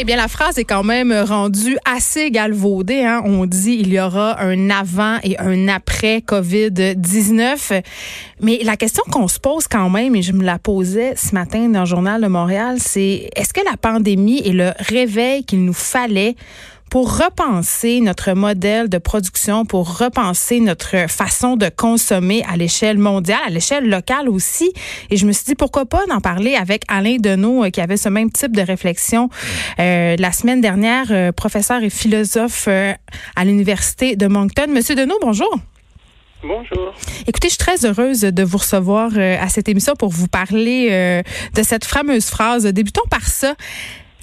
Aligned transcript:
Eh 0.00 0.04
bien, 0.04 0.14
la 0.14 0.28
phrase 0.28 0.58
est 0.58 0.64
quand 0.64 0.84
même 0.84 1.12
rendue 1.12 1.76
assez 1.84 2.30
galvaudée. 2.30 3.02
Hein? 3.02 3.20
On 3.24 3.46
dit 3.46 3.78
il 3.80 3.92
y 3.92 3.98
aura 3.98 4.40
un 4.40 4.70
avant 4.70 5.18
et 5.24 5.36
un 5.40 5.66
après 5.66 6.18
COVID-19. 6.18 7.82
Mais 8.40 8.60
la 8.62 8.76
question 8.76 9.02
qu'on 9.10 9.26
se 9.26 9.40
pose 9.40 9.66
quand 9.66 9.90
même, 9.90 10.14
et 10.14 10.22
je 10.22 10.32
me 10.32 10.44
la 10.44 10.60
posais 10.60 11.14
ce 11.16 11.34
matin 11.34 11.68
dans 11.68 11.80
le 11.80 11.86
journal 11.86 12.22
de 12.22 12.28
Montréal, 12.28 12.76
c'est 12.78 13.28
est-ce 13.34 13.52
que 13.52 13.64
la 13.68 13.76
pandémie 13.76 14.40
est 14.46 14.52
le 14.52 14.70
réveil 14.78 15.42
qu'il 15.42 15.64
nous 15.64 15.72
fallait 15.72 16.36
pour 16.90 17.18
repenser 17.18 18.00
notre 18.00 18.32
modèle 18.32 18.88
de 18.88 18.98
production, 18.98 19.64
pour 19.64 19.98
repenser 19.98 20.60
notre 20.60 21.08
façon 21.08 21.56
de 21.56 21.68
consommer 21.68 22.42
à 22.48 22.56
l'échelle 22.56 22.98
mondiale, 22.98 23.40
à 23.46 23.50
l'échelle 23.50 23.88
locale 23.88 24.28
aussi. 24.28 24.72
Et 25.10 25.16
je 25.16 25.26
me 25.26 25.32
suis 25.32 25.44
dit, 25.44 25.54
pourquoi 25.54 25.86
pas 25.86 26.06
d'en 26.06 26.20
parler 26.20 26.54
avec 26.54 26.84
Alain 26.88 27.16
Deneau, 27.18 27.64
euh, 27.64 27.70
qui 27.70 27.80
avait 27.80 27.96
ce 27.96 28.08
même 28.08 28.30
type 28.30 28.56
de 28.56 28.62
réflexion 28.62 29.28
euh, 29.78 30.16
la 30.18 30.32
semaine 30.32 30.60
dernière, 30.60 31.06
euh, 31.10 31.32
professeur 31.32 31.82
et 31.82 31.90
philosophe 31.90 32.66
euh, 32.68 32.92
à 33.36 33.44
l'Université 33.44 34.16
de 34.16 34.26
Moncton. 34.26 34.66
Monsieur 34.68 34.94
Deneau, 34.94 35.18
bonjour. 35.20 35.58
Bonjour. 36.42 36.94
Écoutez, 37.26 37.48
je 37.48 37.54
suis 37.54 37.58
très 37.58 37.84
heureuse 37.84 38.20
de 38.20 38.42
vous 38.44 38.58
recevoir 38.58 39.10
à 39.18 39.48
cette 39.48 39.68
émission 39.68 39.94
pour 39.96 40.10
vous 40.10 40.28
parler 40.28 41.24
de 41.52 41.62
cette 41.64 41.84
fameuse 41.84 42.26
phrase. 42.26 42.64
Débutons 42.64 43.02
par 43.10 43.26
ça. 43.26 43.56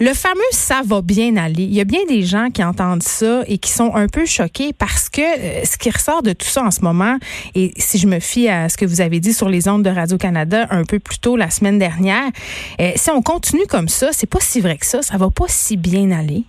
Le 0.02 0.14
fameux 0.14 0.42
ça 0.52 0.82
va 0.86 1.02
bien 1.02 1.38
aller. 1.38 1.64
Il 1.64 1.74
y 1.74 1.80
a 1.80 1.86
bien 1.86 2.04
des 2.10 2.22
gens 2.24 2.50
qui 2.50 2.62
entendent 2.62 3.02
ça 3.04 3.44
et 3.48 3.58
qui 3.58 3.72
sont 3.72 3.96
un 3.96 4.08
peu 4.08 4.26
choqués 4.26 4.74
parce 4.78 5.08
que 5.10 5.22
euh, 5.22 5.64
ce 5.64 5.78
qui 5.78 5.90
ressort 5.90 6.22
de 6.22 6.34
tout 6.34 6.46
ça 6.46 6.64
en 6.64 6.72
ce 6.72 6.82
moment, 6.82 7.18
et 7.56 7.72
si 7.78 7.98
je 7.98 8.06
me 8.06 8.20
fie 8.20 8.50
à 8.50 8.68
ce 8.68 8.76
que 8.76 8.86
vous 8.86 9.00
avez 9.00 9.22
dit 9.22 9.34
sur 9.34 9.48
les 9.48 9.70
ondes 9.70 9.84
de 9.84 9.90
Radio-Canada 9.90 10.68
un 10.70 10.84
peu 10.84 11.00
plus 11.00 11.20
tôt 11.20 11.38
la 11.38 11.50
semaine 11.50 11.80
dernière, 11.80 12.30
euh, 12.82 12.92
si 12.98 13.10
on 13.10 13.22
continue 13.22 13.68
comme 13.68 13.88
ça, 13.88 14.12
c'est 14.12 14.30
pas 14.30 14.42
si 14.42 14.60
vrai 14.60 14.78
que 14.78 14.86
ça, 14.86 15.02
ça 15.02 15.16
va 15.18 15.30
pas 15.30 15.46
si 15.48 15.78
bien 15.78 16.12
aller. 16.12 16.44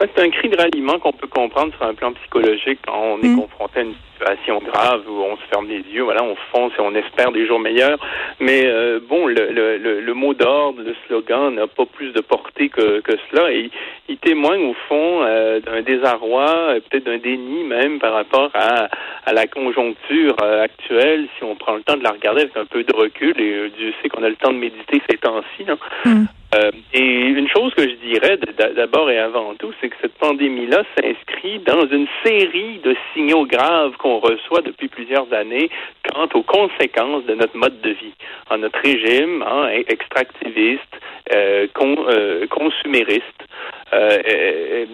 C'est 0.00 0.20
un 0.20 0.30
cri 0.30 0.48
de 0.48 0.56
ralliement 0.56 0.98
qu'on 0.98 1.12
peut 1.12 1.28
comprendre 1.28 1.72
sur 1.74 1.86
un 1.86 1.94
plan 1.94 2.12
psychologique 2.14 2.80
quand 2.84 2.98
on 3.00 3.22
est 3.22 3.28
Mm. 3.28 3.36
confronté 3.36 3.78
à 3.78 3.82
une 3.82 3.94
situation 4.22 4.60
grave 4.60 5.02
où 5.08 5.22
on 5.22 5.36
se 5.36 5.42
ferme 5.50 5.68
les 5.68 5.82
yeux, 5.92 6.02
voilà, 6.02 6.22
on 6.22 6.36
fonce 6.52 6.72
et 6.78 6.80
on 6.80 6.94
espère 6.94 7.32
des 7.32 7.46
jours 7.46 7.58
meilleurs. 7.58 7.98
Mais 8.40 8.62
euh, 8.66 9.00
bon, 9.06 9.26
le, 9.26 9.50
le, 9.50 9.78
le, 9.78 10.00
le 10.00 10.14
mot 10.14 10.34
d'ordre, 10.34 10.82
le 10.82 10.94
slogan 11.06 11.54
n'a 11.54 11.66
pas 11.66 11.86
plus 11.86 12.12
de 12.12 12.20
portée 12.20 12.68
que, 12.68 13.00
que 13.00 13.12
cela 13.30 13.52
et 13.52 13.70
il 14.08 14.16
témoigne 14.18 14.64
au 14.64 14.74
fond 14.88 15.22
euh, 15.22 15.60
d'un 15.60 15.82
désarroi, 15.82 16.74
peut-être 16.88 17.04
d'un 17.04 17.18
déni 17.18 17.64
même 17.64 17.98
par 17.98 18.12
rapport 18.12 18.50
à, 18.54 18.88
à 19.26 19.32
la 19.32 19.46
conjoncture 19.46 20.36
euh, 20.42 20.62
actuelle, 20.62 21.28
si 21.36 21.44
on 21.44 21.56
prend 21.56 21.74
le 21.74 21.82
temps 21.82 21.96
de 21.96 22.04
la 22.04 22.10
regarder 22.10 22.42
avec 22.42 22.56
un 22.56 22.66
peu 22.66 22.84
de 22.84 22.94
recul, 22.94 23.40
et 23.40 23.70
Dieu 23.76 23.92
sait 24.02 24.08
qu'on 24.08 24.22
a 24.22 24.28
le 24.28 24.36
temps 24.36 24.52
de 24.52 24.58
méditer 24.58 25.02
ces 25.08 25.16
temps-ci. 25.18 25.64
Mm. 26.04 26.24
Euh, 26.54 26.70
et 26.92 27.28
une 27.28 27.48
chose 27.48 27.72
que 27.74 27.82
je 27.82 27.94
dirais 28.06 28.38
d'abord 28.76 29.10
et 29.10 29.18
avant 29.18 29.54
tout, 29.54 29.72
c'est 29.80 29.88
que 29.88 29.96
cette 30.02 30.14
pandémie-là 30.14 30.82
s'inscrit 30.94 31.60
dans 31.60 31.86
une 31.86 32.06
série 32.24 32.78
de 32.84 32.94
signaux 33.14 33.46
graves 33.46 33.96
qu'on 33.96 34.11
reçoit 34.20 34.62
depuis 34.62 34.88
plusieurs 34.88 35.32
années 35.32 35.70
quant 36.08 36.28
aux 36.34 36.42
conséquences 36.42 37.24
de 37.26 37.34
notre 37.34 37.56
mode 37.56 37.80
de 37.80 37.90
vie, 37.90 38.14
notre 38.58 38.78
régime 38.80 39.42
hein, 39.42 39.68
e- 39.70 39.84
extractiviste, 39.88 40.96
euh, 41.34 41.66
euh, 41.80 42.46
consumériste, 42.48 43.44
euh, 43.92 44.86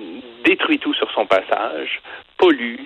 détruit 0.45 0.79
tout 0.79 0.95
sur 0.95 1.11
son 1.13 1.27
passage, 1.27 2.01
pollue, 2.37 2.77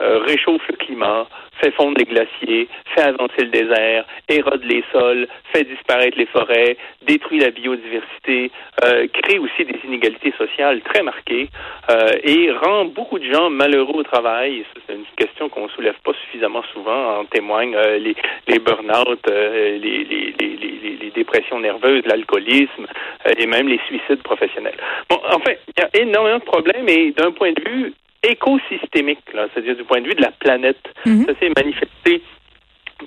euh, 0.00 0.18
réchauffe 0.26 0.66
le 0.68 0.76
climat, 0.76 1.26
fait 1.60 1.70
fondre 1.72 1.98
les 1.98 2.04
glaciers, 2.04 2.68
fait 2.94 3.02
avancer 3.02 3.42
le 3.42 3.48
désert, 3.48 4.04
érode 4.28 4.64
les 4.64 4.82
sols, 4.92 5.28
fait 5.52 5.64
disparaître 5.64 6.18
les 6.18 6.26
forêts, 6.26 6.76
détruit 7.02 7.38
la 7.40 7.50
biodiversité, 7.50 8.50
euh, 8.84 9.06
crée 9.12 9.38
aussi 9.38 9.64
des 9.64 9.78
inégalités 9.84 10.32
sociales 10.38 10.80
très 10.82 11.02
marquées 11.02 11.48
euh, 11.90 12.12
et 12.22 12.50
rend 12.52 12.86
beaucoup 12.86 13.18
de 13.18 13.32
gens 13.32 13.50
malheureux 13.50 14.00
au 14.00 14.02
travail. 14.02 14.64
C'est 14.86 14.94
une 14.94 15.04
question 15.16 15.48
qu'on 15.48 15.68
soulève 15.68 15.96
pas 16.04 16.12
suffisamment 16.24 16.62
souvent. 16.72 17.20
En 17.20 17.24
témoignent 17.24 17.76
euh, 17.76 17.98
les, 17.98 18.16
les 18.48 18.58
burn-out, 18.58 19.20
euh, 19.30 19.78
les, 19.78 20.04
les, 20.04 20.34
les, 20.40 21.10
dépressions 21.14 21.58
nerveuses, 21.58 22.04
l'alcoolisme 22.06 22.86
euh, 23.26 23.32
et 23.36 23.46
même 23.46 23.68
les 23.68 23.80
suicides 23.86 24.22
professionnels. 24.22 24.76
Bon, 25.10 25.20
en 25.30 25.40
fait, 25.40 25.60
il 25.68 25.82
y 25.82 25.84
a 25.84 26.02
énormément 26.02 26.38
de 26.38 26.44
problèmes 26.44 26.88
et 26.88 27.10
d'un 27.10 27.32
point 27.32 27.52
de 27.52 27.68
vue 27.68 27.92
écosystémique, 28.22 29.20
c'est-à-dire 29.32 29.76
du 29.76 29.84
point 29.84 30.00
de 30.00 30.06
vue 30.08 30.14
de 30.14 30.22
la 30.22 30.30
planète. 30.30 30.82
Mhm. 31.06 31.26
Ça 31.26 31.32
s'est 31.38 31.52
manifesté 31.56 32.22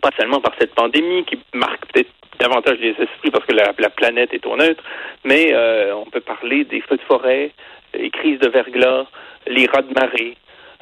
pas 0.02 0.10
seulement 0.18 0.42
par 0.42 0.54
cette 0.60 0.74
pandémie 0.74 1.24
qui 1.26 1.40
marque 1.54 1.86
peut-être 1.92 2.10
davantage 2.40 2.80
les 2.80 2.96
esprits 3.00 3.32
parce 3.32 3.46
que 3.46 3.54
la, 3.54 3.74
la 3.78 3.90
planète 3.90 4.34
est 4.34 4.46
au 4.46 4.58
neutre, 4.58 4.84
mais 5.24 5.54
euh, 5.54 5.96
on 5.96 6.06
peut 6.06 6.20
parler 6.20 6.66
des 6.66 6.82
feux 6.82 6.98
de 6.98 7.02
forêt, 7.04 7.52
les 7.94 8.10
crises 8.10 8.40
de 8.40 8.50
verglas, 8.50 9.06
les 9.48 9.68
rats 9.68 9.84
de 9.84 9.94
marée, 9.94 10.36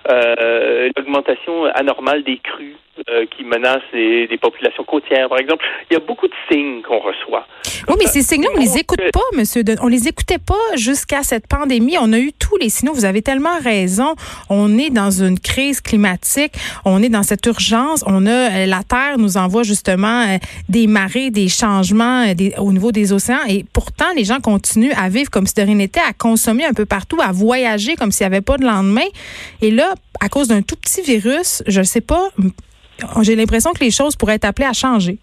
euh, 0.09 0.89
l'augmentation 0.95 1.65
anormale 1.65 2.23
des 2.23 2.37
crues 2.37 2.77
euh, 3.09 3.25
qui 3.35 3.43
menacent 3.43 3.81
les, 3.93 4.27
les 4.27 4.37
populations 4.37 4.83
côtières, 4.83 5.29
par 5.29 5.39
exemple. 5.39 5.63
Il 5.89 5.93
y 5.93 5.97
a 5.97 5.99
beaucoup 5.99 6.27
de 6.27 6.33
signes 6.49 6.81
qu'on 6.81 6.99
reçoit. 6.99 7.47
Oui, 7.87 7.95
mais 7.99 8.05
ces 8.05 8.21
signes-là, 8.21 8.49
on 8.55 8.59
les 8.59 8.77
écoute 8.77 8.99
Euh, 9.01 9.09
pas, 9.11 9.19
monsieur. 9.37 9.63
De... 9.63 9.75
On 9.81 9.87
les 9.87 10.07
écoutait 10.07 10.37
pas 10.37 10.53
jusqu'à 10.75 11.23
cette 11.23 11.47
pandémie. 11.47 11.95
On 11.99 12.13
a 12.13 12.19
eu 12.19 12.31
tous 12.33 12.57
les 12.57 12.69
signaux. 12.69 12.93
Vous 12.93 13.05
avez 13.05 13.21
tellement 13.21 13.57
raison. 13.63 14.15
On 14.49 14.77
est 14.77 14.89
dans 14.89 15.09
une 15.11 15.39
crise 15.39 15.81
climatique. 15.81 16.53
On 16.85 17.01
est 17.01 17.09
dans 17.09 17.23
cette 17.23 17.45
urgence. 17.45 18.03
On 18.05 18.25
a 18.25 18.29
euh, 18.29 18.65
la 18.65 18.83
Terre 18.83 19.17
nous 19.17 19.37
envoie 19.37 19.63
justement 19.63 20.21
euh, 20.27 20.37
des 20.69 20.87
marées, 20.87 21.31
des 21.31 21.49
changements 21.49 22.33
des- 22.33 22.53
au 22.57 22.71
niveau 22.71 22.91
des 22.91 23.13
océans. 23.13 23.39
Et 23.47 23.65
pourtant, 23.73 24.05
les 24.15 24.25
gens 24.25 24.39
continuent 24.39 24.93
à 24.97 25.09
vivre 25.09 25.29
comme 25.29 25.47
si 25.47 25.55
de 25.55 25.61
rien 25.61 25.75
n'était, 25.75 26.01
à 26.01 26.13
consommer 26.13 26.65
un 26.65 26.73
peu 26.73 26.85
partout, 26.85 27.17
à 27.21 27.31
voyager 27.31 27.95
comme 27.95 28.11
s'il 28.11 28.27
n'y 28.27 28.33
avait 28.33 28.41
pas 28.41 28.57
de 28.57 28.65
lendemain. 28.65 29.07
Et 29.61 29.71
là, 29.71 29.93
à 30.19 30.29
cause 30.29 30.47
d'un 30.49 30.61
tout 30.61 30.75
petit 30.75 31.01
virus, 31.01 31.63
je 31.67 31.81
sais 31.81 32.01
pas. 32.01 32.29
J'ai 33.21 33.35
l'impression 33.35 33.71
que 33.71 33.83
les 33.83 33.91
choses 33.91 34.15
pourraient 34.15 34.35
être 34.35 34.45
appelées 34.45 34.67
à 34.67 34.73
changer. 34.73 35.17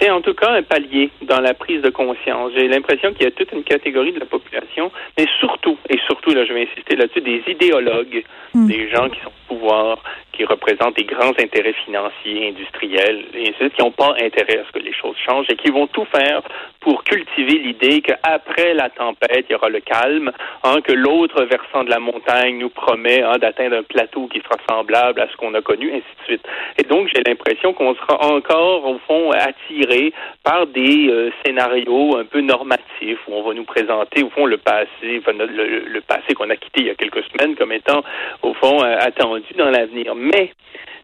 C'est 0.00 0.10
en 0.10 0.20
tout 0.20 0.34
cas 0.34 0.50
un 0.52 0.62
palier 0.62 1.10
dans 1.22 1.40
la 1.40 1.54
prise 1.54 1.80
de 1.82 1.90
conscience. 1.90 2.50
J'ai 2.56 2.66
l'impression 2.66 3.12
qu'il 3.12 3.22
y 3.22 3.26
a 3.26 3.30
toute 3.30 3.52
une 3.52 3.62
catégorie 3.62 4.12
de 4.12 4.18
la 4.18 4.26
population, 4.26 4.90
mais 5.16 5.26
surtout, 5.38 5.78
et 5.88 5.98
surtout, 6.06 6.30
là, 6.34 6.44
je 6.44 6.52
vais 6.52 6.62
insister 6.68 6.96
là-dessus, 6.96 7.20
des 7.20 7.42
idéologues, 7.46 8.24
Mm. 8.54 8.66
des 8.66 8.90
gens 8.90 9.08
qui 9.08 9.20
sont 9.20 9.28
au 9.28 9.54
pouvoir, 9.54 9.98
qui 10.32 10.44
représentent 10.44 10.96
des 10.96 11.04
grands 11.04 11.34
intérêts 11.38 11.74
financiers, 11.84 12.48
industriels, 12.48 13.24
et 13.34 13.42
ainsi 13.42 13.50
de 13.50 13.56
suite, 13.56 13.74
qui 13.74 13.82
n'ont 13.82 13.90
pas 13.90 14.14
intérêt 14.20 14.58
à 14.58 14.64
ce 14.66 14.72
que 14.72 14.78
les 14.78 14.92
choses 14.92 15.16
changent 15.26 15.46
et 15.48 15.56
qui 15.56 15.70
vont 15.70 15.86
tout 15.86 16.06
faire 16.06 16.42
pour 16.80 17.04
cultiver 17.04 17.58
l'idée 17.58 18.00
qu'après 18.00 18.74
la 18.74 18.90
tempête, 18.90 19.46
il 19.48 19.52
y 19.52 19.54
aura 19.54 19.68
le 19.68 19.80
calme, 19.80 20.32
hein, 20.64 20.80
que 20.82 20.92
l'autre 20.92 21.44
versant 21.44 21.84
de 21.84 21.90
la 21.90 22.00
montagne 22.00 22.58
nous 22.58 22.70
promet 22.70 23.22
hein, 23.22 23.38
d'atteindre 23.38 23.76
un 23.76 23.82
plateau 23.82 24.26
qui 24.26 24.40
sera 24.40 24.56
semblable 24.68 25.20
à 25.20 25.28
ce 25.28 25.36
qu'on 25.36 25.54
a 25.54 25.62
connu, 25.62 25.90
ainsi 25.90 26.00
de 26.00 26.24
suite. 26.24 26.46
Et 26.78 26.82
donc, 26.84 27.08
j'ai 27.14 27.22
l'impression 27.24 27.72
qu'on 27.72 27.94
sera 27.94 28.24
encore, 28.26 28.84
au 28.86 28.98
fond, 29.06 29.30
attiré 29.30 30.12
par 30.42 30.66
des 30.66 31.08
euh, 31.08 31.30
scénarios 31.44 32.16
un 32.16 32.24
peu 32.24 32.40
normatifs 32.40 33.18
où 33.28 33.34
on 33.34 33.42
va 33.42 33.54
nous 33.54 33.64
présenter, 33.64 34.22
au 34.22 34.30
fond, 34.30 34.46
le 34.46 34.56
passé, 34.58 34.88
le 35.02 36.00
passé 36.00 36.34
qu'on 36.34 36.50
a 36.50 36.56
quitté 36.56 36.80
il 36.80 36.86
y 36.86 36.90
a 36.90 36.94
quelques 36.94 37.22
semaines 37.24 37.54
comme 37.54 37.72
étant, 37.72 38.02
au 38.42 38.54
fond, 38.54 38.82
euh, 38.82 38.96
attendu 38.98 39.52
dans 39.56 39.70
l'avenir. 39.70 40.14
Mais 40.22 40.52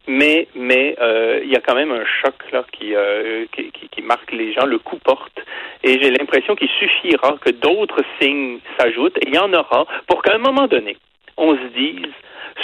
mais 0.07 0.47
mais 0.55 0.95
euh, 1.01 1.41
il 1.43 1.51
y 1.51 1.55
a 1.55 1.59
quand 1.59 1.75
même 1.75 1.91
un 1.91 2.05
choc 2.21 2.33
là 2.53 2.63
qui, 2.71 2.95
euh, 2.95 3.45
qui, 3.51 3.69
qui, 3.71 3.89
qui 3.89 4.01
marque 4.01 4.31
les 4.31 4.53
gens, 4.53 4.65
le 4.65 4.79
coup 4.79 4.97
porte. 4.97 5.39
Et 5.83 6.01
j'ai 6.01 6.09
l'impression 6.11 6.55
qu'il 6.55 6.69
suffira 6.69 7.37
que 7.43 7.51
d'autres 7.51 8.01
signes 8.19 8.59
s'ajoutent, 8.77 9.17
et 9.17 9.27
il 9.27 9.35
y 9.35 9.37
en 9.37 9.53
aura, 9.53 9.85
pour 10.07 10.21
qu'à 10.23 10.35
un 10.35 10.39
moment 10.39 10.67
donné, 10.67 10.95
on 11.37 11.53
se 11.55 11.67
dise 11.75 12.13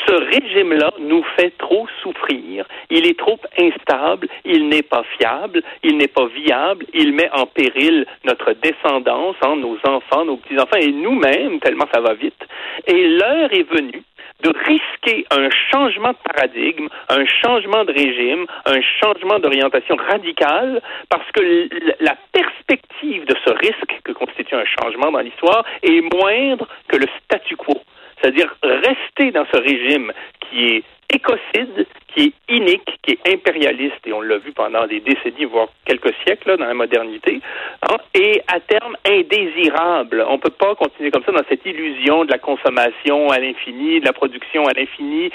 ce 0.08 0.14
régime-là 0.14 0.92
nous 1.00 1.24
fait 1.38 1.52
trop 1.58 1.88
souffrir. 2.02 2.66
Il 2.90 3.08
est 3.08 3.18
trop 3.18 3.40
instable, 3.58 4.28
il 4.44 4.68
n'est 4.70 4.84
pas 4.84 5.04
fiable, 5.18 5.62
il 5.84 5.98
n'est 5.98 6.08
pas 6.08 6.28
viable, 6.28 6.86
il 6.94 7.14
met 7.14 7.30
en 7.32 7.46
péril 7.46 8.06
notre 8.24 8.54
descendance, 8.54 9.36
hein, 9.42 9.56
nos 9.58 9.78
enfants, 9.86 10.26
nos 10.26 10.38
petits-enfants 10.38 10.80
et 10.80 10.92
nous-mêmes, 10.92 11.60
tellement 11.60 11.88
ça 11.94 12.02
va 12.02 12.14
vite. 12.14 12.42
Et 12.88 13.08
l'heure 13.08 13.52
est 13.54 13.70
venue 13.70 14.04
de 14.46 14.54
risquer 14.66 15.26
un 15.32 15.50
changement 15.72 16.12
de 16.12 16.32
paradigme, 16.32 16.88
un 17.10 17.26
changement 17.26 17.84
de 17.84 17.92
régime, 17.92 18.46
un 18.66 18.82
changement 19.02 19.40
d'orientation 19.40 19.96
radicale, 19.96 20.82
parce 21.10 21.30
que 21.32 21.42
la 22.00 22.16
perspective 22.32 23.26
de 23.26 23.36
ce 23.44 23.52
risque 23.52 24.02
que 24.04 24.12
constitue 24.12 24.56
un 24.56 24.66
changement 24.66 25.12
dans 25.12 25.20
l'histoire 25.20 25.66
est 25.82 26.02
moindre 26.14 26.68
que 26.88 26.98
le 26.98 27.08
statu 27.24 27.56
quo. 27.56 27.74
C'est-à-dire 28.26 28.56
rester 28.64 29.30
dans 29.30 29.46
ce 29.54 29.58
régime 29.62 30.12
qui 30.40 30.78
est 30.78 30.84
écocide, 31.14 31.86
qui 32.08 32.34
est 32.50 32.56
inique, 32.56 32.90
qui 33.04 33.12
est 33.12 33.34
impérialiste, 33.34 34.00
et 34.08 34.14
on 34.14 34.22
l'a 34.22 34.40
vu 34.40 34.52
pendant 34.52 34.88
des 34.88 35.00
décennies, 35.00 35.46
voire 35.46 35.68
quelques 35.86 36.12
siècles 36.26 36.58
dans 36.58 36.66
la 36.66 36.74
modernité, 36.74 37.40
hein, 37.84 37.98
et 38.16 38.42
à 38.48 38.60
terme 38.62 38.98
indésirable. 39.08 40.26
On 40.28 40.34
ne 40.34 40.38
peut 40.40 40.50
pas 40.50 40.74
continuer 40.74 41.12
comme 41.12 41.24
ça 41.24 41.34
dans 41.34 41.44
cette 41.48 41.64
illusion 41.68 42.26
de 42.26 42.32
la 42.32 42.40
consommation 42.40 43.30
à 43.30 43.38
l'infini, 43.38 44.00
de 44.00 44.06
la 44.06 44.14
production 44.14 44.66
à 44.66 44.74
l'infini, 44.74 45.30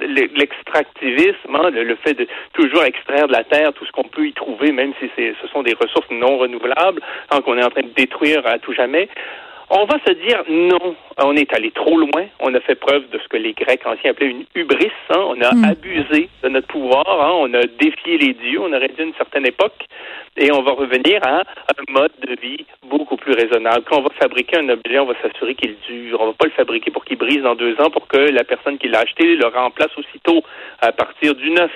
l'extractivisme, 0.00 1.54
hein, 1.54 1.68
le, 1.68 1.96
fait 1.96 2.14
de 2.14 2.26
toujours 2.54 2.84
extraire 2.84 3.26
de 3.28 3.32
la 3.32 3.44
terre 3.44 3.74
tout 3.74 3.84
ce 3.84 3.92
qu'on 3.92 4.04
peut 4.04 4.26
y 4.26 4.32
trouver, 4.32 4.72
même 4.72 4.94
si 5.00 5.10
ce 5.14 5.48
sont 5.48 5.62
des 5.62 5.74
ressources 5.74 6.10
non 6.10 6.38
renouvelables, 6.38 7.02
hein, 7.30 7.42
qu'on 7.42 7.58
est 7.58 7.64
en 7.64 7.70
train 7.70 7.82
de 7.82 7.94
détruire 7.94 8.46
à 8.46 8.58
tout 8.58 8.72
jamais. 8.72 9.10
On 9.74 9.86
va 9.86 9.96
se 10.06 10.12
dire 10.12 10.44
non, 10.50 10.94
on 11.16 11.34
est 11.34 11.50
allé 11.54 11.70
trop 11.70 11.96
loin. 11.96 12.26
On 12.40 12.54
a 12.54 12.60
fait 12.60 12.74
preuve 12.74 13.08
de 13.08 13.18
ce 13.18 13.26
que 13.28 13.38
les 13.38 13.54
Grecs 13.54 13.86
anciens 13.86 14.10
appelaient 14.10 14.28
une 14.28 14.44
hubris. 14.54 14.92
Hein. 15.08 15.24
On 15.28 15.40
a 15.40 15.54
hmm. 15.54 15.64
abusé 15.64 16.28
de 16.42 16.48
notre 16.50 16.66
pouvoir. 16.66 17.06
Hein. 17.08 17.32
On 17.36 17.54
a 17.54 17.62
défié 17.80 18.18
les 18.18 18.34
dieux. 18.34 18.60
On 18.60 18.70
aurait 18.70 18.88
dit 18.88 19.02
une 19.02 19.14
certaine 19.14 19.46
époque. 19.46 19.86
Et 20.36 20.52
on 20.52 20.62
va 20.62 20.72
revenir 20.72 21.20
à 21.26 21.40
un 21.40 21.92
mode 21.92 22.12
de 22.20 22.36
vie 22.38 22.66
beaucoup 22.86 23.16
plus 23.16 23.32
raisonnable. 23.32 23.84
Quand 23.88 24.00
on 24.00 24.02
va 24.02 24.10
fabriquer 24.20 24.58
un 24.58 24.68
objet, 24.68 24.98
on 24.98 25.06
va 25.06 25.14
s'assurer 25.22 25.54
qu'il 25.54 25.74
dure. 25.88 26.20
On 26.20 26.26
va 26.26 26.32
pas 26.34 26.46
le 26.46 26.52
fabriquer 26.52 26.90
pour 26.90 27.06
qu'il 27.06 27.16
brise 27.16 27.42
dans 27.42 27.54
deux 27.54 27.74
ans 27.80 27.88
pour 27.88 28.06
que 28.08 28.18
la 28.18 28.44
personne 28.44 28.76
qui 28.76 28.88
l'a 28.88 29.00
acheté 29.00 29.36
le 29.36 29.46
remplace 29.46 29.96
aussitôt 29.96 30.42
à 30.82 30.92
partir 30.92 31.34
du 31.34 31.50
neuf. 31.50 31.72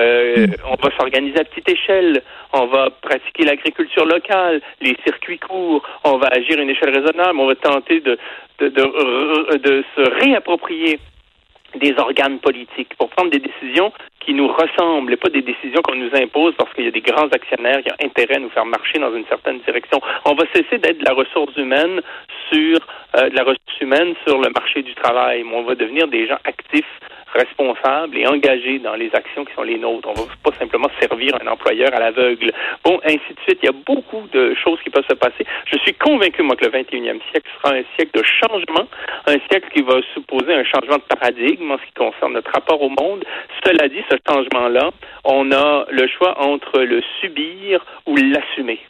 Euh. 0.00 0.46
On 0.66 0.76
va 0.82 0.96
s'organiser 0.96 1.38
à 1.38 1.44
petite 1.44 1.68
échelle. 1.68 2.22
On 2.52 2.66
va 2.66 2.90
pratiquer 2.90 3.44
l'agriculture 3.44 4.06
locale, 4.06 4.60
les 4.80 4.96
circuits 5.04 5.38
courts. 5.38 5.82
On 6.04 6.18
va 6.18 6.28
agir 6.28 6.58
à 6.58 6.62
une 6.62 6.70
échelle 6.70 6.90
raisonnable. 6.90 7.27
On 7.36 7.46
va 7.46 7.54
tenter 7.54 8.00
de, 8.00 8.18
se 8.60 10.24
réapproprier 10.24 10.98
des 11.74 11.94
organes 11.98 12.38
politiques 12.38 12.94
pour 12.98 13.10
prendre 13.10 13.30
des 13.30 13.40
décisions 13.40 13.92
qui 14.20 14.32
nous 14.32 14.48
ressemblent 14.48 15.12
et 15.12 15.16
pas 15.16 15.28
des 15.28 15.42
décisions 15.42 15.82
qu'on 15.82 15.96
nous 15.96 16.14
impose 16.14 16.54
parce 16.56 16.72
qu'il 16.72 16.84
y 16.84 16.88
a 16.88 16.90
des 16.90 17.02
grands 17.02 17.28
actionnaires 17.28 17.82
qui 17.82 17.92
ont 17.92 18.06
intérêt 18.06 18.36
à 18.36 18.40
nous 18.40 18.48
faire 18.48 18.64
marcher 18.64 18.98
dans 18.98 19.14
une 19.14 19.26
certaine 19.26 19.58
direction. 19.60 20.00
On 20.24 20.34
va 20.34 20.44
cesser 20.54 20.78
d'être 20.78 20.98
de 20.98 21.04
la 21.04 21.12
ressource 21.12 21.54
humaine 21.56 22.00
sur 22.50 22.78
euh, 23.16 23.28
la 23.32 23.42
ressource 23.42 23.80
humaine 23.80 24.14
sur 24.26 24.40
le 24.40 24.50
marché 24.50 24.82
du 24.82 24.94
travail. 24.94 25.44
Mais 25.44 25.54
on 25.54 25.64
va 25.64 25.74
devenir 25.74 26.08
des 26.08 26.26
gens 26.26 26.38
actifs 26.44 26.86
responsables 27.34 28.16
et 28.16 28.26
engagés 28.26 28.78
dans 28.78 28.94
les 28.94 29.10
actions 29.14 29.44
qui 29.44 29.52
sont 29.54 29.62
les 29.62 29.78
nôtres. 29.78 30.08
On 30.08 30.12
ne 30.12 30.26
va 30.26 30.34
pas 30.42 30.52
simplement 30.58 30.88
servir 31.00 31.34
un 31.40 31.46
employeur 31.46 31.94
à 31.94 32.00
l'aveugle. 32.00 32.52
Bon, 32.84 33.00
ainsi 33.04 33.34
de 33.34 33.40
suite. 33.42 33.58
Il 33.62 33.66
y 33.66 33.68
a 33.68 33.78
beaucoup 33.86 34.26
de 34.32 34.54
choses 34.54 34.78
qui 34.82 34.90
peuvent 34.90 35.06
se 35.08 35.14
passer. 35.14 35.44
Je 35.66 35.78
suis 35.78 35.94
convaincu, 35.94 36.42
moi, 36.42 36.56
que 36.56 36.64
le 36.64 36.70
21e 36.70 37.20
siècle 37.30 37.50
sera 37.60 37.74
un 37.74 37.82
siècle 37.96 38.18
de 38.18 38.22
changement, 38.22 38.86
un 39.26 39.36
siècle 39.50 39.68
qui 39.74 39.82
va 39.82 40.00
supposer 40.14 40.54
un 40.54 40.64
changement 40.64 40.96
de 40.96 41.16
paradigme 41.16 41.70
en 41.70 41.78
ce 41.78 41.84
qui 41.86 41.92
concerne 41.92 42.32
notre 42.34 42.50
rapport 42.52 42.80
au 42.80 42.88
monde. 42.88 43.24
Cela 43.64 43.88
dit, 43.88 44.02
ce 44.10 44.16
changement-là, 44.28 44.90
on 45.24 45.52
a 45.52 45.86
le 45.90 46.06
choix 46.06 46.40
entre 46.40 46.80
le 46.80 47.02
subir 47.20 47.84
ou 48.06 48.16
l'assumer. 48.16 48.80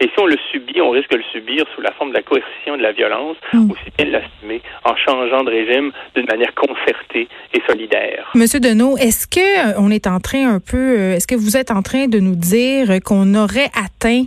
Et 0.00 0.04
si 0.04 0.20
on 0.20 0.26
le 0.26 0.36
subit, 0.52 0.80
on 0.80 0.90
risque 0.90 1.10
de 1.10 1.16
le 1.16 1.24
subir 1.32 1.64
sous 1.74 1.80
la 1.80 1.90
forme 1.92 2.10
de 2.10 2.14
la 2.14 2.22
coercition, 2.22 2.76
de 2.76 2.82
la 2.82 2.92
violence, 2.92 3.36
mm. 3.52 3.70
aussi 3.70 3.90
bien 3.96 4.06
de 4.06 4.12
l'assumer 4.12 4.62
en 4.84 4.94
changeant 4.94 5.42
de 5.42 5.50
régime 5.50 5.90
d'une 6.14 6.26
manière 6.26 6.54
concertée 6.54 7.28
et 7.52 7.60
solidaire. 7.66 8.30
Monsieur 8.34 8.60
Deneau, 8.60 8.96
est-ce 8.96 9.26
que 9.26 9.40
euh, 9.40 9.74
on 9.78 9.90
est 9.90 10.06
en 10.06 10.20
train 10.20 10.54
un 10.54 10.60
peu, 10.60 10.76
euh, 10.76 11.14
est-ce 11.16 11.26
que 11.26 11.34
vous 11.34 11.56
êtes 11.56 11.72
en 11.72 11.82
train 11.82 12.06
de 12.06 12.20
nous 12.20 12.36
dire 12.36 13.00
qu'on 13.04 13.34
aurait 13.34 13.70
atteint 13.74 14.24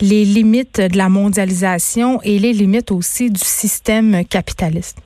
les 0.00 0.24
limites 0.24 0.80
de 0.80 0.96
la 0.96 1.10
mondialisation 1.10 2.20
et 2.24 2.38
les 2.38 2.52
limites 2.52 2.90
aussi 2.90 3.30
du 3.30 3.40
système 3.40 4.24
capitaliste? 4.24 5.02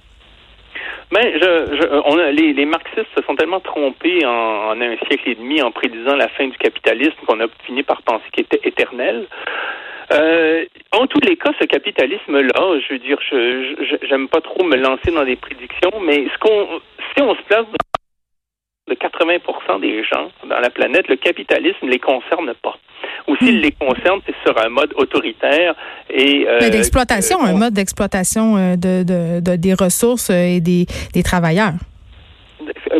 Ben, 1.14 1.32
je, 1.34 1.76
je, 1.76 2.02
on 2.06 2.19
a, 2.19 2.30
les, 2.32 2.52
les, 2.54 2.64
marxistes 2.64 3.06
se 3.16 3.22
sont 3.22 3.37
tellement 3.37 3.60
trompés 3.60 4.25
en, 4.26 4.30
en, 4.70 4.80
un 4.80 4.96
siècle 5.06 5.28
et 5.30 5.34
demi 5.37 5.62
en 5.62 5.70
prédisant 5.70 6.16
la 6.16 6.28
fin 6.28 6.48
du 6.48 6.56
capitalisme 6.56 7.14
qu'on 7.26 7.38
a 7.40 7.46
fini 7.64 7.84
par 7.84 8.02
penser 8.02 8.25
qu'il 8.32 8.44
était 8.44 8.66
éternel. 8.66 9.26
Euh, 10.12 10.64
en 10.92 11.06
tous 11.06 11.20
les 11.20 11.36
cas, 11.36 11.50
ce 11.58 11.64
capitalisme-là, 11.64 12.80
je 12.86 12.92
veux 12.92 12.98
dire, 12.98 13.18
je 13.30 13.96
j'aime 14.08 14.28
pas 14.28 14.40
trop 14.40 14.64
me 14.64 14.76
lancer 14.76 15.10
dans 15.10 15.24
des 15.24 15.36
prédictions, 15.36 16.00
mais 16.02 16.26
ce 16.32 16.38
qu'on, 16.38 16.80
si 17.14 17.22
on 17.22 17.34
se 17.34 17.42
place 17.42 17.64
dans 17.64 17.84
de 18.86 18.94
80% 18.94 19.80
des 19.80 20.04
gens 20.04 20.30
dans 20.46 20.60
la 20.60 20.68
planète, 20.68 21.08
le 21.08 21.16
capitalisme 21.16 21.86
ne 21.86 21.90
les 21.90 21.98
concerne 21.98 22.52
pas. 22.62 22.76
Ou 23.28 23.36
s'il 23.36 23.58
hmm. 23.58 23.62
les 23.62 23.72
concerne, 23.72 24.20
c'est 24.26 24.34
sur 24.44 24.58
un 24.62 24.68
mode 24.68 24.92
autoritaire 24.96 25.74
et 26.10 26.46
euh, 26.46 26.68
d'exploitation, 26.68 27.42
un 27.42 27.54
mode 27.54 27.72
d'exploitation 27.72 28.56
euh, 28.56 28.76
de, 28.76 29.02
de, 29.02 29.40
de, 29.40 29.56
des 29.56 29.72
ressources 29.72 30.28
et 30.28 30.60
des, 30.60 30.86
des 31.14 31.22
travailleurs. 31.22 31.72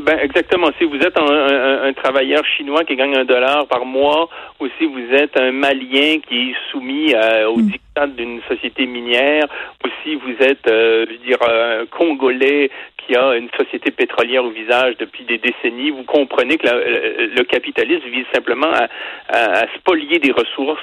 Ben, 0.03 0.19
exactement. 0.19 0.69
Si 0.79 0.85
vous 0.85 0.97
êtes 0.97 1.19
un, 1.19 1.93
travailleur 1.93 2.45
chinois 2.45 2.85
qui 2.85 2.97
gagne 2.97 3.17
un 3.17 3.25
dollar 3.25 3.67
par 3.67 3.85
mois, 3.85 4.29
ou 4.61 4.67
si 4.79 4.87
vous 4.87 5.13
êtes 5.13 5.39
un 5.39 5.53
Malien 5.53 6.19
qui 6.27 6.51
est 6.51 6.55
soumis 6.71 7.15
euh, 7.15 7.49
au 7.49 7.59
mm. 7.59 7.73
D'une 8.17 8.41
société 8.49 8.87
minière, 8.87 9.47
ou 9.85 9.89
si 10.03 10.17
vous 10.17 10.35
êtes, 10.41 10.69
euh, 10.69 11.07
je 11.07 11.13
veux 11.13 11.19
dire, 11.19 11.39
un 11.43 11.87
Congolais 11.87 12.71
qui 12.99 13.15
a 13.15 13.37
une 13.37 13.49
société 13.59 13.91
pétrolière 13.91 14.45
au 14.45 14.51
visage 14.51 14.97
depuis 14.99 15.25
des 15.25 15.39
décennies, 15.39 15.91
vous 15.91 16.05
comprenez 16.05 16.57
que 16.57 16.67
le 16.67 17.43
capitalisme 17.45 18.09
vise 18.09 18.25
simplement 18.33 18.73
à, 18.73 18.89
à 19.29 19.67
spolier 19.77 20.19
des 20.19 20.33
ressources 20.33 20.81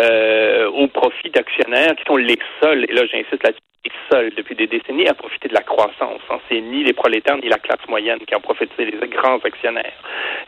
euh, 0.00 0.68
au 0.70 0.88
profit 0.88 1.30
d'actionnaires 1.30 1.94
qui 1.96 2.04
sont 2.06 2.16
les 2.16 2.38
seuls, 2.60 2.84
et 2.88 2.92
là 2.92 3.02
j'insiste 3.06 3.42
là-dessus, 3.42 3.60
les 3.84 3.92
seuls 4.10 4.32
depuis 4.34 4.54
des 4.54 4.66
décennies 4.66 5.06
à 5.08 5.14
profiter 5.14 5.48
de 5.48 5.54
la 5.54 5.62
croissance. 5.62 6.20
Hein. 6.30 6.38
C'est 6.48 6.60
ni 6.60 6.84
les 6.84 6.94
prolétaires 6.94 7.36
ni 7.36 7.48
la 7.48 7.58
classe 7.58 7.86
moyenne 7.88 8.18
qui 8.26 8.34
en 8.34 8.40
profitent, 8.40 8.70
c'est 8.76 8.86
les 8.86 9.08
grands 9.08 9.38
actionnaires. 9.38 9.92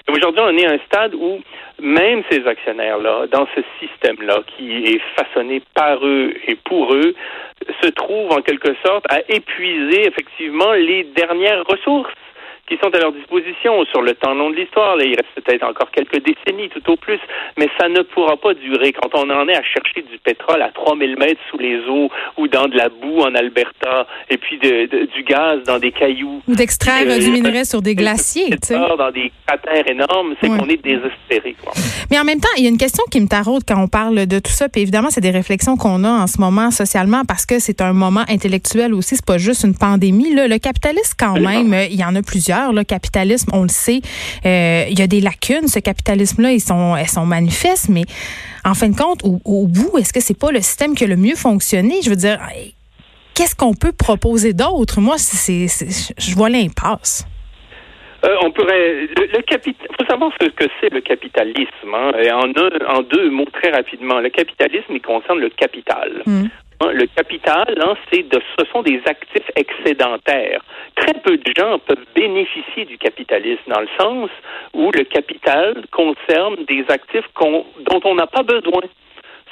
Aujourd'hui, 0.09 0.43
on 0.43 0.56
est 0.56 0.67
à 0.67 0.73
un 0.73 0.79
stade 0.87 1.14
où 1.14 1.41
même 1.81 2.23
ces 2.31 2.47
actionnaires-là, 2.47 3.26
dans 3.26 3.47
ce 3.55 3.61
système-là 3.81 4.41
qui 4.56 4.85
est 4.85 5.00
façonné 5.17 5.61
par 5.75 5.95
eux 6.04 6.34
et 6.46 6.56
pour 6.56 6.94
eux, 6.94 7.14
se 7.82 7.88
trouvent 7.88 8.32
en 8.32 8.43
quelque 8.43 8.75
sorte 8.84 9.04
à 9.08 9.20
épuiser 9.28 10.06
effectivement 10.06 10.72
les 10.72 11.04
dernières 11.04 11.64
ressources 11.64 12.12
qui 12.66 12.76
sont 12.82 12.92
à 12.92 12.98
leur 12.98 13.12
disposition 13.12 13.84
sur 13.86 14.02
le 14.02 14.14
temps 14.14 14.34
long 14.34 14.50
de 14.50 14.56
l'histoire. 14.56 14.96
Il 15.00 15.14
reste 15.14 15.30
peut-être 15.36 15.62
encore 15.62 15.90
quelques 15.92 16.22
décennies 16.24 16.68
tout 16.70 16.90
au 16.90 16.96
plus, 16.96 17.20
mais 17.56 17.68
ça 17.78 17.88
ne 17.88 18.02
pourra 18.02 18.36
pas 18.36 18.54
durer. 18.54 18.92
Quand 18.92 19.08
on 19.14 19.30
en 19.30 19.48
est 19.48 19.56
à 19.56 19.62
chercher 19.62 20.02
du 20.02 20.18
pétrole 20.18 20.62
à 20.62 20.70
3000 20.70 21.16
mètres 21.16 21.40
sous 21.50 21.58
les 21.58 21.78
eaux 21.88 22.10
ou 22.36 22.48
dans 22.48 22.66
de 22.66 22.76
la 22.76 22.88
boue 22.88 23.20
en 23.20 23.34
Alberta 23.34 24.06
et 24.30 24.36
puis 24.36 24.58
de, 24.58 25.06
du 25.06 25.22
gaz 25.22 25.62
dans 25.64 25.78
des 25.78 25.92
cailloux. 25.92 26.42
Ou 26.49 26.54
d'extraire 26.54 27.04
euh, 27.06 27.18
du 27.18 27.30
minerai 27.30 27.64
sur 27.64 27.82
des 27.82 27.94
glaciers. 27.94 28.56
Dans 28.68 29.11
des 29.11 29.30
cratères 29.46 29.88
énormes, 29.88 30.35
c'est 30.40 30.49
qu'on 30.49 30.68
est 30.68 30.82
désespéré. 30.82 31.54
Quoi. 31.62 31.73
Mais 32.11 32.18
en 32.18 32.25
même 32.25 32.40
temps, 32.40 32.49
il 32.56 32.64
y 32.64 32.66
a 32.66 32.70
une 32.70 32.78
question 32.78 33.04
qui 33.11 33.20
me 33.20 33.28
taraude 33.28 33.62
quand 33.66 33.80
on 33.80 33.88
parle 33.88 34.26
de 34.26 34.38
tout 34.38 34.50
ça. 34.50 34.68
Puis 34.68 34.82
évidemment, 34.82 35.11
c'est 35.11 35.20
des 35.20 35.30
réflexions 35.30 35.76
qu'on 35.76 36.02
a 36.04 36.11
en 36.11 36.26
ce 36.26 36.40
moment 36.40 36.70
socialement 36.70 37.23
parce 37.26 37.46
que 37.46 37.58
c'est 37.61 37.80
un 37.80 37.92
moment 37.92 38.25
intellectuel 38.28 38.92
aussi. 38.92 39.16
C'est 39.16 39.26
pas 39.26 39.38
juste 39.38 39.64
une 39.64 39.76
pandémie. 39.76 40.35
Là. 40.35 40.49
Le 40.49 40.58
capitalisme, 40.58 41.14
quand 41.18 41.38
même, 41.38 41.75
il 41.90 41.96
y 41.96 42.04
en 42.04 42.14
a 42.14 42.23
plusieurs 42.23 42.55
le 42.72 42.84
capitalisme, 42.84 43.50
on 43.52 43.62
le 43.62 43.68
sait, 43.68 44.00
euh, 44.44 44.84
il 44.88 44.98
y 44.98 45.02
a 45.02 45.06
des 45.06 45.20
lacunes. 45.20 45.68
Ce 45.68 45.78
capitalisme-là, 45.78 46.52
ils 46.52 46.60
sont, 46.60 46.96
elles 46.96 47.08
sont 47.08 47.26
manifestes, 47.26 47.88
mais 47.88 48.04
en 48.64 48.75
fin 48.75 48.88
de 48.88 48.96
compte, 48.96 49.22
au, 49.25 49.66
bout, 49.66 49.98
est-ce 49.98 50.12
que 50.12 50.20
c'est 50.20 50.38
pas 50.38 50.50
le 50.50 50.60
système 50.60 50.94
qui 50.94 51.04
a 51.04 51.06
le 51.06 51.16
mieux 51.16 51.36
fonctionné? 51.36 52.02
Je 52.02 52.10
veux 52.10 52.16
dire, 52.16 52.38
qu'est-ce 53.34 53.54
qu'on 53.54 53.75
peut 53.75 53.92
proposer 53.92 54.52
d'autre? 54.52 55.00
Moi, 55.00 55.16
c'est, 55.18 55.66
je 56.18 56.34
vois 56.34 56.48
l'impasse. 56.48 57.26
Euh, 58.25 58.34
on 58.42 58.50
pourrait. 58.50 59.08
Le, 59.16 59.42
capital. 59.42 59.86
faut 59.98 60.06
savoir 60.06 60.32
ce 60.40 60.48
que 60.48 60.64
c'est 60.80 60.92
le 60.92 61.00
capitalisme. 61.00 61.94
Hein, 61.94 62.12
et 62.20 62.32
en, 62.32 62.50
en, 62.88 63.02
deux 63.02 63.30
mots 63.30 63.46
très 63.52 63.70
rapidement. 63.70 64.20
Le 64.20 64.30
capitalisme, 64.30 64.90
il 64.90 65.02
concerne 65.02 65.38
le 65.38 65.50
capital. 65.50 66.22
Hmm. 66.26 66.46
Hein, 66.80 66.90
le 66.92 67.06
capital, 67.06 67.75
hein, 67.80 67.95
c'est 68.11 68.28
de, 68.28 68.38
ce 68.59 68.66
sont 68.66 68.83
des 68.83 69.00
actifs 69.06 69.50
excédentaires. 69.56 70.61
Très 70.97 71.14
peu 71.14 71.38
de 71.38 71.52
gens 71.56 71.78
peuvent 71.78 72.04
bénéficier 72.14 72.85
du 72.85 72.99
capitalisme 72.99 73.62
dans 73.68 73.80
le 73.80 73.88
sens 73.99 74.30
où 74.75 74.90
le 74.92 75.04
capital 75.04 75.85
concerne 75.90 76.56
des 76.68 76.85
actifs 76.88 77.28
dont 77.40 78.00
on 78.04 78.14
n'a 78.14 78.26
pas 78.26 78.42
besoin. 78.42 78.83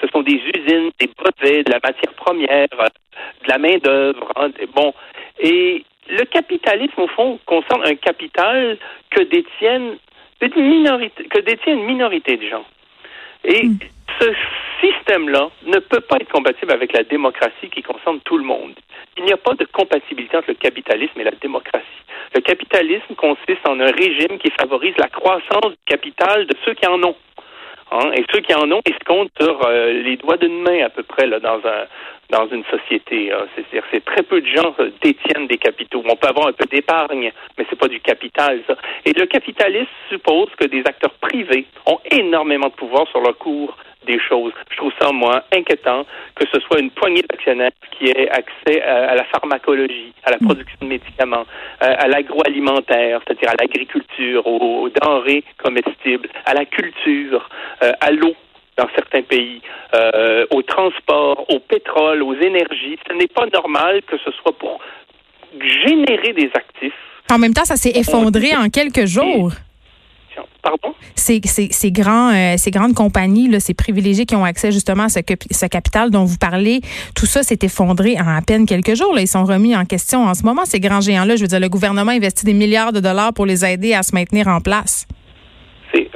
Ce 0.03 0.09
sont 0.09 0.23
des 0.23 0.35
usines, 0.55 0.91
des 1.01 1.09
brevets, 1.17 1.65
de 1.65 1.73
la 1.73 1.81
matière 1.83 2.13
première, 2.15 2.69
de 2.69 3.49
la 3.49 3.59
main 3.59 3.79
d'œuvre. 3.79 4.31
Hein, 4.37 4.51
bon, 4.75 4.93
et 5.41 5.83
le 6.11 6.25
capitalisme, 6.25 7.01
au 7.01 7.09
fond, 7.09 7.39
concerne 7.47 7.87
un 7.87 7.95
capital 7.95 8.77
que 9.11 9.23
détiennent 9.23 9.97
que 10.41 11.41
détient 11.41 11.75
une 11.75 11.85
minorité 11.87 12.37
de 12.37 12.47
gens. 12.49 12.65
Et 13.45 13.67
hmm. 13.67 13.79
ce 14.21 14.33
système-là 14.81 15.51
ne 15.67 15.79
peut 15.79 16.01
pas 16.01 16.17
être 16.17 16.31
compatible 16.31 16.73
avec 16.73 16.93
la 16.93 17.05
démocratie 17.05 17.69
qui 17.73 17.83
concerne 17.83 18.21
tout 18.21 18.39
le 18.39 18.45
monde. 18.45 18.75
Il 19.17 19.25
n'y 19.25 19.33
a 19.33 19.37
pas 19.37 19.55
de 19.55 19.65
compatibilité 19.65 20.37
entre 20.37 20.49
le 20.49 20.55
capitalisme 20.55 21.21
et 21.21 21.25
la 21.25 21.33
démocratie. 21.33 21.85
Le 22.35 22.41
capitalisme 22.41 23.15
consiste 23.17 23.67
en 23.69 23.79
un 23.81 23.91
régime 23.93 24.39
qui 24.39 24.51
favorise 24.51 24.95
la 24.99 25.09
croissance 25.09 25.71
du 25.71 25.85
capital 25.87 26.47
de 26.47 26.57
ceux 26.65 26.75
qui 26.75 26.87
en 26.87 27.03
ont. 27.03 27.17
Hein? 27.91 28.13
Et 28.15 28.25
ceux 28.33 28.41
qui 28.41 28.55
en 28.55 28.71
ont, 28.71 28.81
ils 28.87 28.95
se 28.95 29.05
comptent 29.05 29.31
sur 29.41 29.65
euh, 29.67 29.93
les 29.93 30.17
doigts 30.17 30.37
d'une 30.37 30.63
main 30.63 30.85
à 30.85 30.91
peu 30.91 31.03
près 31.03 31.27
là, 31.27 31.41
dans 31.41 31.59
un 31.59 31.87
dans 32.31 32.49
une 32.49 32.65
société. 32.65 33.33
Hein. 33.33 33.47
C'est-à-dire 33.55 33.85
c'est 33.93 34.05
très 34.05 34.23
peu 34.23 34.41
de 34.41 34.47
gens 34.47 34.75
euh, 34.81 34.91
détiennent 35.03 35.47
des 35.47 35.59
capitaux. 35.59 36.03
On 36.09 36.17
peut 36.17 36.29
avoir 36.29 36.49
un 36.49 36.53
peu 36.53 36.65
d'épargne, 36.67 37.33
mais 37.57 37.67
c'est 37.69 37.79
pas 37.79 37.89
du 37.89 38.01
capital, 38.01 38.61
ça. 38.67 38.77
Et 39.05 39.13
le 39.13 39.27
capitalisme 39.27 39.91
suppose 40.09 40.49
que 40.59 40.67
des 40.67 40.81
acteurs 40.81 41.15
privés 41.21 41.67
ont 41.87 41.99
énormément 42.11 42.69
de 42.69 42.75
pouvoir 42.75 43.07
sur 43.09 43.21
le 43.21 43.33
cours 43.33 43.77
des 44.07 44.19
choses. 44.29 44.53
Je 44.71 44.77
trouve 44.77 44.93
ça, 45.01 45.11
moi, 45.13 45.45
inquiétant 45.53 46.05
que 46.35 46.45
ce 46.53 46.61
soit 46.61 46.81
une 46.81 46.91
poignée 46.91 47.23
d'actionnaires 47.23 47.71
qui 47.97 48.07
ait 48.07 48.29
accès 48.31 48.83
à, 48.83 49.15
la 49.15 49.25
pharmacologie, 49.25 50.13
à 50.25 50.31
la 50.31 50.39
production 50.39 50.79
de 50.83 50.87
médicaments, 50.87 51.45
euh, 51.83 51.95
à, 51.99 52.09
l'agroalimentaire, 52.09 53.21
c'est-à-dire 53.27 53.51
à 53.51 53.55
l'agriculture, 53.61 54.47
aux, 54.47 54.89
denrées 54.89 55.45
comestibles, 55.63 56.29
à 56.47 56.55
la 56.55 56.65
culture, 56.65 57.49
euh, 57.83 57.93
à 58.01 58.11
l'eau 58.11 58.35
dans 58.77 58.89
certains 58.95 59.23
pays, 59.23 59.61
euh, 59.95 60.47
au 60.51 60.63
transport, 60.63 61.45
au 61.49 61.61
pétrole, 61.61 62.23
aux 62.23 62.35
énergies. 62.35 62.99
Ce 63.09 63.15
n'est 63.15 63.29
pas 63.29 63.47
normal 63.47 64.03
que 64.03 64.17
ce 64.19 64.33
soit 64.33 64.57
pour 64.59 64.81
générer 65.87 66.33
des 66.33 66.51
actifs. 66.55 66.93
En 67.31 67.39
même 67.39 67.55
temps, 67.55 67.65
ça 67.65 67.77
s'est 67.77 67.93
effondré 67.95 68.55
en 68.57 68.69
quelques 68.69 69.07
jours. 69.07 69.53
Pardon? 70.63 70.95
Ces, 71.15 71.41
ces, 71.45 71.93
grands, 71.93 72.33
euh, 72.33 72.55
ces 72.57 72.71
grandes 72.71 72.95
compagnies, 72.95 73.49
là, 73.49 73.61
ces 73.61 73.75
privilégiés 73.75 74.27
qui 74.27 74.35
ont 74.35 74.45
accès 74.45 74.73
justement 74.73 75.05
à 75.05 75.09
ce, 75.09 75.21
ce 75.51 75.67
capital 75.67 76.11
dont 76.11 76.25
vous 76.25 76.39
parlez, 76.39 76.81
tout 77.15 77.27
ça 77.27 77.43
s'est 77.43 77.59
effondré 77.63 78.17
en 78.19 78.29
à 78.29 78.43
peine 78.43 78.67
quelques 78.67 78.95
jours. 78.95 79.15
Là. 79.15 79.21
Ils 79.21 79.29
sont 79.29 79.45
remis 79.45 79.77
en 79.77 79.85
question 79.85 80.25
en 80.25 80.35
ce 80.35 80.43
moment, 80.43 80.65
ces 80.65 80.81
grands 80.81 81.01
géants-là. 81.01 81.37
Je 81.37 81.43
veux 81.43 81.49
dire, 81.49 81.61
le 81.61 81.69
gouvernement 81.69 82.13
investit 82.13 82.45
des 82.45 82.55
milliards 82.55 82.93
de 82.93 83.01
dollars 83.01 83.33
pour 83.33 83.47
les 83.47 83.65
aider 83.65 83.95
à 83.95 84.03
se 84.03 84.15
maintenir 84.15 84.49
en 84.49 84.61
place. 84.61 85.07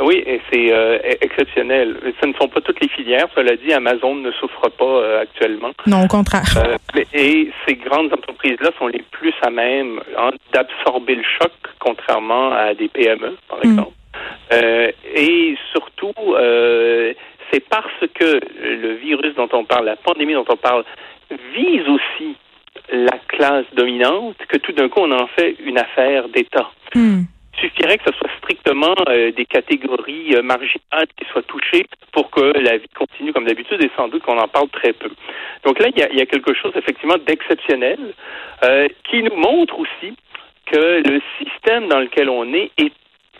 Oui, 0.00 0.22
et 0.26 0.40
c'est 0.50 0.72
euh, 0.72 0.98
exceptionnel. 1.20 1.96
Ce 2.20 2.26
ne 2.26 2.32
sont 2.34 2.48
pas 2.48 2.60
toutes 2.60 2.80
les 2.80 2.88
filières. 2.88 3.26
Cela 3.34 3.56
dit, 3.56 3.72
Amazon 3.72 4.14
ne 4.14 4.30
souffre 4.32 4.68
pas 4.70 4.84
euh, 4.84 5.22
actuellement. 5.22 5.70
Non, 5.86 6.04
au 6.04 6.06
contraire. 6.08 6.46
et 7.12 7.50
ces 7.66 7.74
grandes 7.74 8.12
entreprises-là 8.12 8.70
sont 8.78 8.88
les 8.88 9.02
plus 9.10 9.34
à 9.42 9.50
même 9.50 10.00
hein, 10.16 10.30
d'absorber 10.52 11.16
le 11.16 11.24
choc, 11.38 11.52
contrairement 11.78 12.52
à 12.52 12.74
des 12.74 12.88
PME, 12.88 13.36
par 13.48 13.58
mm. 13.64 13.84
Euh, 14.52 14.90
et 15.14 15.56
surtout, 15.72 16.14
euh, 16.18 17.12
c'est 17.52 17.66
parce 17.68 18.06
que 18.14 18.40
le 18.60 18.94
virus 18.94 19.34
dont 19.34 19.48
on 19.52 19.64
parle, 19.64 19.86
la 19.86 19.96
pandémie 19.96 20.34
dont 20.34 20.44
on 20.48 20.56
parle, 20.56 20.84
vise 21.54 21.88
aussi 21.88 22.36
la 22.92 23.18
classe 23.28 23.66
dominante 23.74 24.36
que 24.48 24.56
tout 24.58 24.72
d'un 24.72 24.88
coup 24.88 25.00
on 25.00 25.12
en 25.12 25.26
fait 25.28 25.56
une 25.64 25.78
affaire 25.78 26.28
d'État. 26.28 26.70
Hmm. 26.94 27.22
Il 27.54 27.70
suffirait 27.70 27.98
que 27.98 28.04
ce 28.12 28.16
soit 28.16 28.30
strictement 28.38 28.94
euh, 29.08 29.32
des 29.32 29.44
catégories 29.44 30.36
marginales 30.44 31.08
qui 31.16 31.26
soient 31.32 31.42
touchées 31.42 31.86
pour 32.12 32.30
que 32.30 32.40
la 32.40 32.76
vie 32.76 32.88
continue 32.96 33.32
comme 33.32 33.46
d'habitude 33.46 33.82
et 33.82 33.90
sans 33.96 34.06
doute 34.08 34.22
qu'on 34.22 34.38
en 34.38 34.46
parle 34.46 34.68
très 34.68 34.92
peu. 34.92 35.10
Donc 35.64 35.80
là, 35.80 35.88
il 35.88 35.98
y 35.98 36.02
a, 36.02 36.08
il 36.10 36.16
y 36.16 36.20
a 36.20 36.26
quelque 36.26 36.54
chose 36.54 36.72
effectivement 36.76 37.16
d'exceptionnel 37.26 37.98
qui 39.10 39.22
nous 39.24 39.34
montre 39.34 39.78
aussi 39.78 40.14
que 40.66 41.02
le 41.08 41.20
système 41.38 41.88
dans 41.88 42.00
lequel 42.00 42.28
on 42.28 42.52
est 42.52 42.70
est 42.78 42.92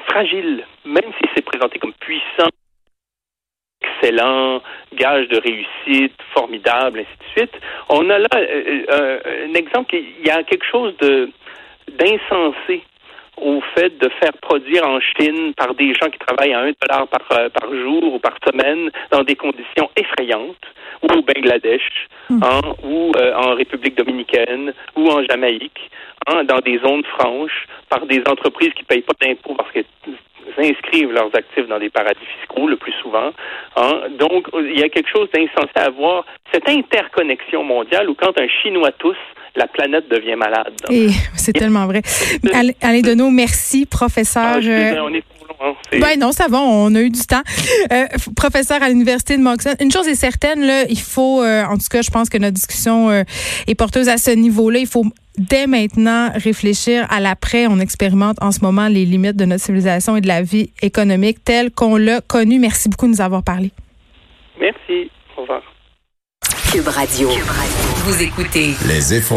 fragile, 0.09 0.65
même 0.85 1.13
si 1.21 1.29
c'est 1.35 1.45
présenté 1.45 1.79
comme 1.79 1.93
puissant, 1.95 2.51
excellent, 3.81 4.61
gage 4.95 5.29
de 5.29 5.39
réussite, 5.39 6.15
formidable, 6.33 7.01
ainsi 7.01 7.19
de 7.19 7.41
suite. 7.41 7.55
On 7.89 8.09
a 8.11 8.19
là 8.19 8.29
euh, 8.35 8.85
euh, 8.91 9.47
un 9.49 9.55
exemple, 9.55 9.95
il 9.95 10.27
y 10.27 10.31
a 10.31 10.43
quelque 10.43 10.67
chose 10.67 10.97
de 10.99 11.31
d'insensé 11.97 12.83
au 13.41 13.63
fait 13.75 13.97
de 13.99 14.11
faire 14.21 14.33
produire 14.43 14.87
en 14.87 14.99
Chine 15.01 15.55
par 15.57 15.75
des 15.75 15.95
gens 15.95 16.11
qui 16.11 16.19
travaillent 16.19 16.53
à 16.53 16.61
un 16.61 16.73
dollar 16.83 17.07
par, 17.07 17.39
euh, 17.39 17.49
par 17.49 17.73
jour 17.73 18.15
ou 18.15 18.19
par 18.19 18.35
semaine 18.47 18.91
dans 19.11 19.23
des 19.23 19.37
conditions 19.37 19.89
effrayantes, 19.97 20.67
ou 21.03 21.07
au 21.07 21.23
Bangladesh, 21.23 22.09
hmm. 22.29 22.43
hein, 22.43 22.61
ou 22.83 23.13
en 23.37 23.55
République 23.55 23.97
dominicaine, 23.97 24.75
ou 24.97 25.09
en 25.09 25.23
Jamaïque, 25.25 25.91
hein, 26.27 26.43
dans 26.45 26.59
des 26.59 26.79
zones 26.79 27.05
franches, 27.05 27.67
par 27.89 28.05
des 28.07 28.23
entreprises 28.29 28.73
qui 28.75 28.83
ne 28.83 28.87
payent 28.87 29.03
pas 29.03 29.15
d'impôts 29.25 29.55
parce 29.55 29.71
qu'elles 29.71 29.85
inscrivent 30.59 31.13
leurs 31.13 31.35
actifs 31.35 31.67
dans 31.69 31.79
des 31.79 31.91
paradis 31.91 32.25
fiscaux 32.39 32.67
le 32.67 32.77
plus 32.77 32.93
souvent. 33.03 33.31
Hein. 33.77 34.01
Donc, 34.19 34.49
il 34.55 34.79
y 34.79 34.83
a 34.83 34.89
quelque 34.89 35.11
chose 35.11 35.29
d'insensé 35.33 35.73
à 35.77 35.91
voir. 35.91 36.25
Cette 36.53 36.69
interconnexion 36.69 37.63
mondiale 37.63 38.09
où 38.09 38.15
quand 38.15 38.39
un 38.39 38.49
Chinois 38.63 38.93
tousse, 38.93 39.17
la 39.57 39.67
planète 39.67 40.09
devient 40.09 40.37
malade. 40.37 40.75
Et 40.91 41.09
c'est 41.37 41.53
tellement 41.53 41.87
vrai. 41.87 42.03
Alain 42.83 43.01
Deneau, 43.01 43.31
merci, 43.31 43.87
professeur. 43.87 44.57
Ah, 44.57 45.03
on 45.03 45.13
est 45.15 45.25
Hein, 45.61 45.75
ben 45.93 46.19
non, 46.19 46.31
ça 46.33 46.47
va, 46.49 46.61
on 46.61 46.95
a 46.95 47.01
eu 47.01 47.11
du 47.11 47.21
temps. 47.27 47.43
Euh, 47.91 48.07
professeur 48.37 48.83
à 48.83 48.89
l'Université 48.89 49.37
de 49.37 49.43
Moncton, 49.43 49.75
une 49.81 49.91
chose 49.91 50.07
est 50.09 50.15
certaine, 50.15 50.65
là, 50.65 50.85
il 50.89 51.01
faut, 51.01 51.43
euh, 51.43 51.65
en 51.65 51.77
tout 51.77 51.89
cas, 51.91 52.03
je 52.03 52.11
pense 52.11 52.29
que 52.29 52.39
notre 52.39 52.55
discussion 52.55 53.11
euh, 53.11 53.23
est 53.67 53.75
porteuse 53.75 54.09
à 54.09 54.19
ce 54.19 54.31
niveau-là. 54.31 54.79
Il 54.79 54.87
faut 54.87 55.05
dès 55.39 55.67
maintenant 55.67 56.31
réfléchir 56.35 57.07
à 57.11 57.21
l'après. 57.21 57.67
On 57.67 57.79
expérimente 57.79 58.37
en 58.43 58.53
ce 58.53 58.61
moment 58.61 58.89
les 58.89 59.05
limites 59.05 59.37
de 59.37 59.45
notre 59.45 59.65
civilisation 59.65 60.17
et 60.17 60.21
de 60.21 60.29
la 60.29 60.43
vie 60.43 60.73
économique 60.83 61.43
telle 61.45 61.71
qu'on 61.71 61.97
l'a 61.97 62.21
connue. 62.21 62.59
Merci 62.59 62.89
beaucoup 62.89 63.07
de 63.07 63.13
nous 63.13 63.21
avoir 63.21 63.43
parlé. 63.43 63.73
Merci. 64.61 65.11
Au 65.37 65.43
revoir. 65.43 65.63
Cube 66.73 66.89
Radio. 66.89 67.29
Vous 68.05 68.23
écoutez 68.23 68.75
les 68.87 69.15